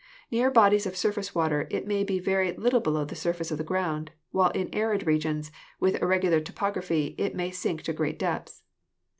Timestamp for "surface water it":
0.97-1.85